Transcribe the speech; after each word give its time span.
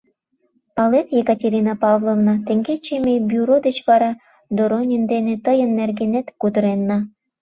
—Палет, 0.75 1.07
Екатерина 1.21 1.73
Павловна, 1.83 2.33
теҥгече 2.47 2.95
ме 3.05 3.13
бюро 3.29 3.55
деч 3.65 3.77
вара 3.87 4.11
Доронин 4.57 5.03
дене 5.11 5.33
тыйын 5.45 5.71
нергенет 5.79 6.27
кутыренна. 6.41 6.97